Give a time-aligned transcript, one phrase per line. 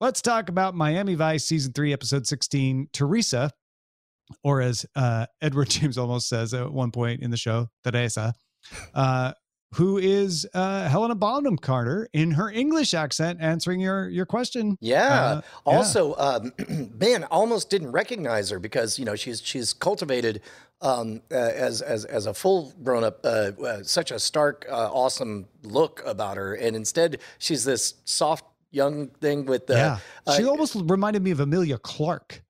[0.00, 3.50] let's talk about Miami Vice season three, episode 16, Theresa,
[4.42, 8.34] or as uh, Edward James almost says at one point in the show, Teresa,
[8.94, 9.32] uh,
[9.74, 14.78] who is uh, Helena Bonham Carter in her English accent answering your your question.
[14.80, 15.06] Yeah.
[15.06, 16.52] Uh, also, um,
[16.98, 20.40] man, almost didn't recognize her because you know she's she's cultivated
[20.80, 24.90] um, uh, as as as a full grown up, uh, uh, such a stark, uh,
[24.92, 29.98] awesome look about her, and instead she's this soft young thing with the yeah,
[30.36, 32.42] she uh, almost reminded me of Emilia Clarke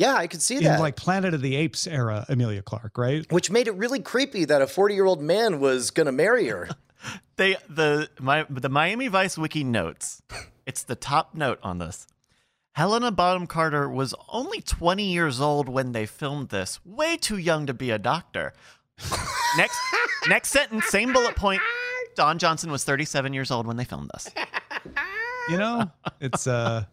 [0.00, 0.80] yeah, I could see in that.
[0.80, 2.24] like Planet of the Apes era.
[2.30, 3.30] Emilia Clarke, right?
[3.30, 6.48] which made it really creepy that a 40 year old man was going to marry
[6.48, 6.68] her.
[7.36, 10.20] They the my the Miami Vice wiki notes.
[10.66, 12.06] It's the top note on this.
[12.72, 16.78] Helena Bonham Carter was only 20 years old when they filmed this.
[16.84, 18.52] Way too young to be a doctor.
[19.56, 19.78] next
[20.28, 21.62] next sentence, same bullet point.
[22.16, 24.28] Don Johnson was 37 years old when they filmed this.
[25.48, 25.90] You know,
[26.20, 26.84] it's uh,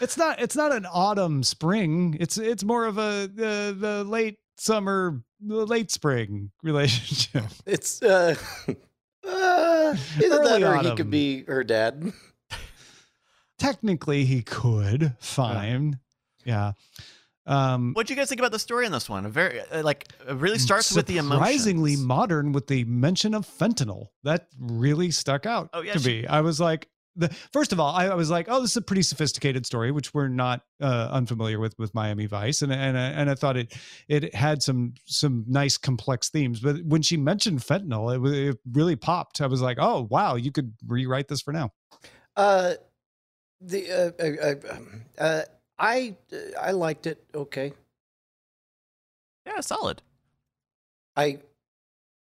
[0.00, 2.16] it's not it's not an autumn spring.
[2.20, 7.44] It's it's more of a the the late summer, the late spring relationship.
[7.66, 8.36] It's uh,
[9.26, 12.12] uh either Early that or he could be her dad.
[13.58, 15.98] Technically, he could fine.
[16.44, 16.72] Yeah.
[17.46, 19.26] Um, What do you guys think about the story in this one?
[19.26, 21.34] A very uh, like it really starts with the emotions.
[21.40, 24.08] surprisingly modern with the mention of fentanyl.
[24.24, 26.26] That really stuck out Oh, yeah, to she- me.
[26.26, 28.82] I was like, the first of all, I, I was like, oh, this is a
[28.82, 33.10] pretty sophisticated story, which we're not uh, unfamiliar with with Miami Vice, and and I-
[33.10, 33.72] and I thought it
[34.08, 36.60] it had some some nice complex themes.
[36.60, 39.40] But when she mentioned fentanyl, it, it really popped.
[39.40, 41.70] I was like, oh wow, you could rewrite this for now.
[42.36, 42.74] Uh,
[43.60, 45.42] the uh, uh, uh, um, uh,
[45.78, 46.16] I
[46.60, 47.22] I liked it.
[47.34, 47.72] Okay,
[49.46, 50.02] Yeah, solid.
[51.16, 51.38] I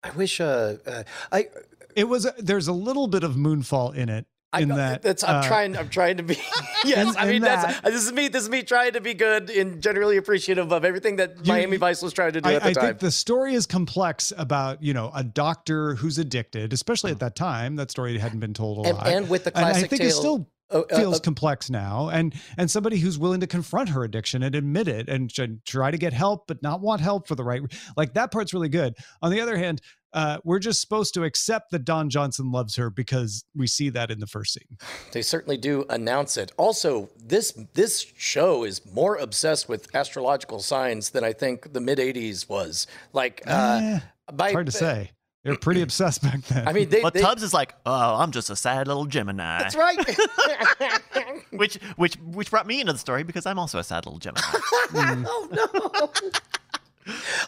[0.03, 1.49] I wish uh, uh I
[1.95, 4.25] It was there's a little bit of moonfall in it.
[4.51, 6.35] I, In that, that's I'm uh, trying I'm trying to be
[6.85, 9.51] yes in- I mean that's this is me this is me trying to be good
[9.51, 12.69] and generally appreciative of everything that Miami Vice was trying to do I, at the
[12.69, 12.83] I time.
[12.85, 17.35] think the story is complex about you know a doctor who's addicted, especially at that
[17.35, 17.75] time.
[17.75, 20.01] That story hadn't been told a and, lot, and with the And classic I think
[20.01, 22.09] tale, it still uh, feels uh, complex now.
[22.09, 25.31] And and somebody who's willing to confront her addiction and admit it and
[25.65, 27.61] try to get help, but not want help for the right.
[27.97, 28.95] Like that part's really good.
[29.21, 29.81] On the other hand,
[30.13, 34.09] uh, we're just supposed to accept that Don Johnson loves her because we see that
[34.11, 34.77] in the first scene.
[35.11, 36.51] They certainly do announce it.
[36.57, 41.99] Also, this this show is more obsessed with astrological signs than I think the mid
[41.99, 42.87] '80s was.
[43.13, 43.99] Like, uh, Eh,
[44.33, 45.11] by, it's hard to say.
[45.43, 46.67] They're pretty obsessed back then.
[46.67, 49.59] I mean, they, But they- Tubbs is like, oh, I'm just a sad little Gemini.
[49.59, 49.97] that's right.
[51.51, 54.41] Which which which brought me into the story because I'm also a sad little Gemini.
[54.93, 56.11] oh no.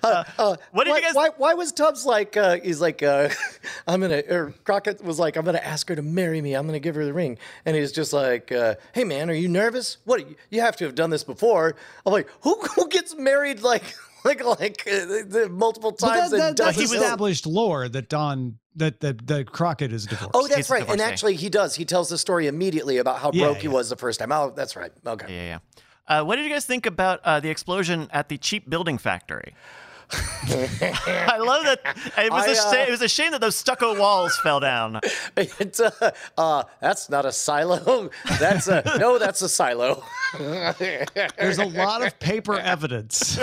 [0.03, 2.35] Uh, uh, what did why, you guys- Why, why was Tubbs like?
[2.37, 3.29] Uh, he's like, uh,
[3.87, 4.23] I'm gonna.
[4.29, 6.53] Or Crockett was like, I'm gonna ask her to marry me.
[6.55, 7.37] I'm gonna give her the ring.
[7.65, 9.97] And he's just like, uh, Hey man, are you nervous?
[10.05, 10.25] What?
[10.49, 11.75] You have to have done this before.
[12.05, 13.83] I'm like, who who gets married like
[14.25, 18.09] like like uh, the- the multiple But times that, that, that's doesn't established lore that
[18.09, 20.31] Don that that that Crockett is divorced.
[20.33, 20.89] Oh, that's a right.
[20.89, 21.75] And actually, he does.
[21.75, 24.31] He tells the story immediately about how Yeah, broke he was the first time.
[24.31, 24.91] Oh, that's right.
[25.05, 25.25] Okay.
[25.35, 25.59] yeah, yeah.
[26.11, 29.53] Uh, what did you guys think about uh, the explosion at the cheap building factory?
[30.11, 31.79] I love that.
[32.17, 34.59] It was, a I, uh, shame, it was a shame that those stucco walls fell
[34.59, 34.99] down.
[35.37, 38.09] It's, uh, uh, that's not a silo.
[38.39, 39.17] That's a no.
[39.17, 40.03] That's a silo.
[40.37, 43.39] There's a lot of paper evidence.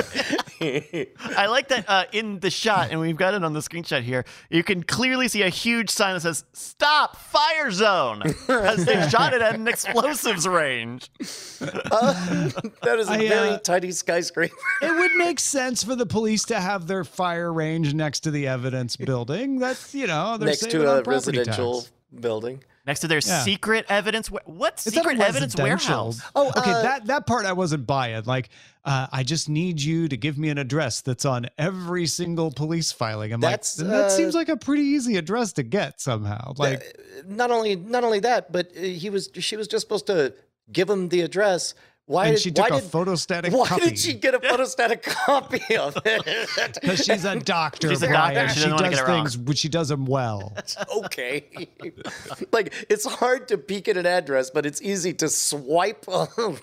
[0.60, 4.24] I like that uh, in the shot, and we've got it on the screenshot here.
[4.50, 9.34] You can clearly see a huge sign that says "Stop Fire Zone" as they shot
[9.34, 11.10] it at an explosives range.
[11.60, 14.54] That is a I, very uh, tiny skyscraper.
[14.82, 18.46] it would make sense for the police to have their fire range next to the
[18.46, 19.58] evidence building.
[19.58, 21.92] That's you know next to a residential tax.
[22.20, 22.62] building.
[22.88, 23.44] Next to their Yeah.
[23.44, 24.30] secret evidence.
[24.30, 26.22] wa- What It's secret evidence warehouse?
[26.34, 26.70] Oh, okay.
[26.72, 28.24] uh, that that part I wasn't buying.
[28.24, 28.48] Like,
[28.82, 32.90] uh, I just need you to give me an address that's on every single police
[32.90, 33.30] filing.
[33.34, 36.54] I'm That's, like, that uh, seems like a pretty easy address to get somehow.
[36.56, 40.32] Like, Not only not only that, but uh, he was she was just supposed to
[40.72, 41.74] give him the address.
[42.08, 43.84] Why and did she took why a did, photostatic why copy.
[43.90, 46.78] did she get a photostatic copy of it?
[46.80, 48.34] Because she's a doctor, She's a Brian.
[48.34, 48.48] doctor.
[48.54, 50.56] She She, doesn't wanna does get things, but she does them well.
[50.96, 51.68] okay.
[52.50, 56.06] like it's hard to peek at an address, but it's easy to swipe.
[56.08, 56.56] All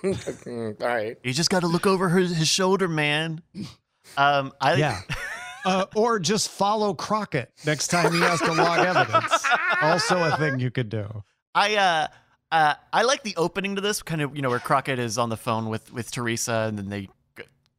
[0.80, 1.16] right.
[1.24, 3.42] You just got to look over his, his shoulder, man.
[4.18, 5.00] Um, I Yeah.
[5.64, 9.46] Uh, or just follow Crockett next time he has to log evidence.
[9.82, 11.24] Also, a thing you could do.
[11.56, 12.08] I uh,
[12.56, 15.30] uh, I like the opening to this kind of you know where Crockett is on
[15.30, 17.10] the phone with with Theresa, and then they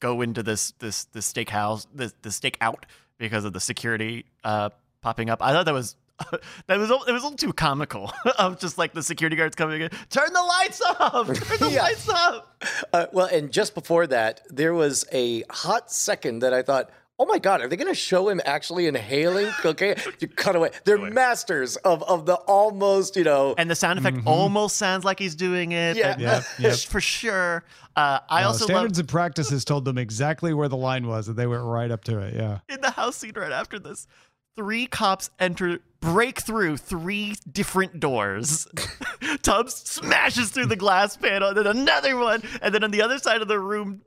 [0.01, 2.85] go into this this this steakhouse, the the steak out
[3.19, 4.69] because of the security uh
[5.01, 5.43] popping up.
[5.43, 5.97] I thought that was
[6.67, 9.81] that was it was a little too comical of just like the security guards coming
[9.81, 9.91] in.
[10.11, 11.27] Turn the lights off.
[11.27, 11.83] Turn the Yeah.
[11.83, 12.45] lights off.
[12.93, 17.25] Uh, well, and just before that, there was a hot second that I thought, oh
[17.27, 19.97] my God, are they going to show him actually inhaling cocaine?
[20.21, 20.71] You cut away.
[20.85, 23.55] They're masters of, of the almost, you know.
[23.57, 25.97] And the sound effect almost sounds like he's doing it.
[25.97, 26.13] Yeah.
[26.15, 26.79] but- Yep, yep.
[26.79, 27.65] for sure.
[27.97, 31.29] Uh, I No, also love standards and practices told them exactly where the line was,
[31.29, 32.35] and they went right up to it.
[32.35, 32.59] Yeah.
[32.69, 34.07] in the house scene right after this.
[34.55, 38.67] Three cops enter, break through three different doors.
[39.43, 43.19] Tubbs smashes through the glass panel, and then another one, and then on the other
[43.19, 44.01] side of the room,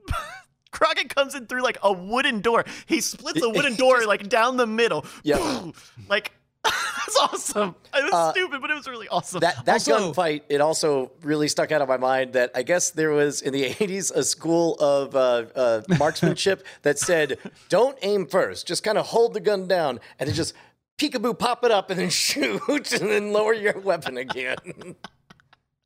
[0.72, 2.64] Crockett comes in through like a wooden door.
[2.86, 5.04] He splits a wooden door like down the middle.
[5.22, 5.70] Yeah.
[6.08, 6.32] like
[6.64, 7.74] that's awesome.
[7.94, 9.40] It was Uh, stupid, but it was really awesome.
[9.40, 12.90] That that Also- gunfight, it also really stuck out of my mind that I guess
[12.90, 17.38] there was in the 80s a school of uh, uh, marksmanship that said,
[17.70, 20.52] don't aim first, just kind of hold the gun down and then just
[20.98, 22.60] peekaboo pop it up and then shoot
[22.92, 24.96] and then lower your weapon again.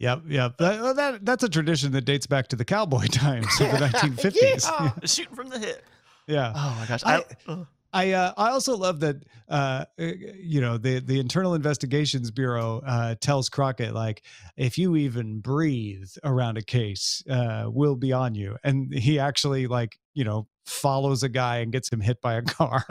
[0.05, 0.23] Yep.
[0.29, 0.59] Yep.
[0.59, 4.65] That, that that's a tradition that dates back to the cowboy times of the 1950s.
[4.75, 5.83] Yeah, Shooting from the hip.
[6.27, 6.53] yeah.
[6.55, 7.03] Oh my gosh.
[7.05, 7.65] I- I.
[7.97, 10.05] I uh, I also love that uh, uh,
[10.37, 14.25] you know the the Internal Investigations Bureau uh, tells Crockett like
[14.57, 19.69] if you even breathe around a case, uh, we'll be on you, and he actually
[19.69, 22.85] like you know follows a guy and gets him hit by a car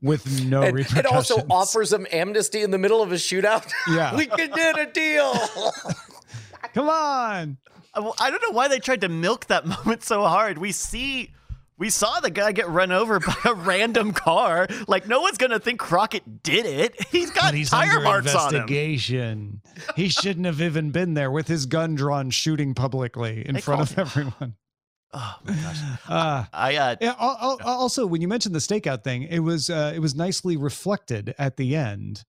[0.00, 1.00] with no and, repercussions.
[1.00, 3.70] It also offers him amnesty in the middle of a shootout.
[3.90, 4.16] Yeah.
[4.16, 5.34] we can get a deal.
[6.74, 7.58] Come on.
[7.94, 10.58] I don't know why they tried to milk that moment so hard.
[10.58, 11.30] We see,
[11.78, 14.66] we saw the guy get run over by a random car.
[14.88, 16.94] Like no one's gonna think Crockett did it.
[17.10, 18.62] He's got But he's tire marks on him.
[18.62, 19.62] investigation.
[19.96, 23.82] He shouldn't have even been there with his gun drawn, shooting publicly in They front
[23.82, 24.54] of called everyone.
[25.12, 25.78] Oh my gosh.
[26.08, 27.14] Uh, I uh, Yeah.
[27.20, 30.56] al- al- Also, when you mentioned the stakeout thing, it was uh, it was nicely
[30.56, 32.24] reflected at the end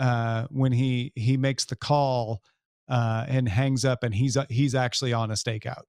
[0.00, 2.42] uh, when he he makes the call
[2.88, 5.82] uh, and hangs up, and he's uh, he's actually on a stakeout.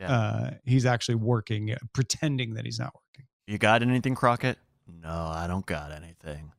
[0.00, 0.12] Yeah.
[0.12, 3.26] Uh, he's actually working, uh, pretending that he's not working.
[3.46, 4.58] you got anything, Crockett?
[5.00, 6.52] No, I don't got anything.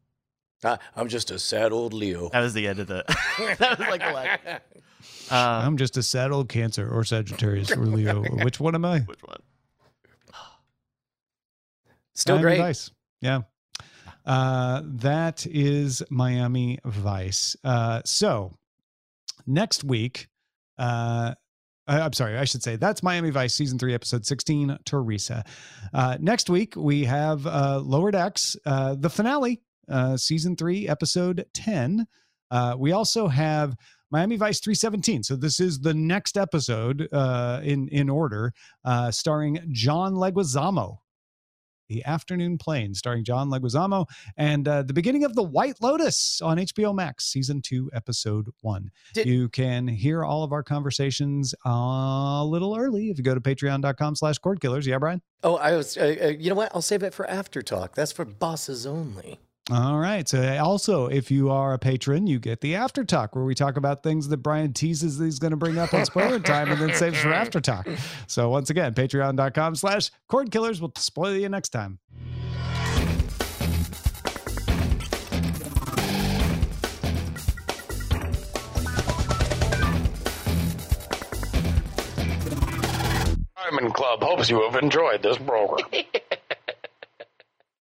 [0.63, 2.29] Ah, I'm just a sad old Leo.
[2.29, 3.03] That was the end of the.
[3.59, 4.39] that was like the last.
[4.45, 4.59] Uh,
[5.65, 8.21] I'm just a sad old Cancer or Sagittarius or Leo.
[8.43, 8.99] Which one am I?
[8.99, 9.39] which one?
[12.15, 12.57] Still Miami great.
[12.59, 12.91] Vice.
[13.19, 13.41] Yeah.
[14.25, 17.57] Uh, that is Miami Vice.
[17.63, 18.53] Uh, so
[19.45, 20.27] next week,
[20.77, 21.33] uh,
[21.87, 25.43] I'm sorry, I should say that's Miami Vice season three, episode 16, Theresa.
[25.93, 31.45] Uh, next week, we have uh, Lower Decks, uh, the finale, uh, season three, episode
[31.53, 32.07] 10.
[32.51, 33.75] Uh, we also have
[34.11, 35.23] Miami Vice 317.
[35.23, 38.53] So this is the next episode uh, in, in order,
[38.85, 40.99] uh, starring John Leguizamo.
[41.93, 46.57] The Afternoon Plane, starring John Leguizamo, and uh, the beginning of The White Lotus on
[46.57, 48.89] HBO Max, season two, episode one.
[49.13, 53.39] Did- you can hear all of our conversations a little early if you go to
[53.41, 54.87] patreon.com slash cord killers.
[54.87, 55.21] Yeah, Brian?
[55.43, 55.95] Oh, I was.
[55.95, 56.71] Uh, uh, you know what?
[56.73, 57.93] I'll save it for after talk.
[57.93, 59.39] That's for bosses only.
[59.71, 60.27] All right.
[60.27, 63.55] So uh, also, if you are a patron, you get the after talk where we
[63.55, 66.69] talk about things that Brian teases that he's going to bring up on spoiler time
[66.69, 67.87] and then saves for after talk.
[68.27, 70.81] So once again, patreon.com slash cord killers.
[70.81, 71.99] We'll spoil you next time.
[83.55, 85.87] Diamond Club hopes you have enjoyed this program.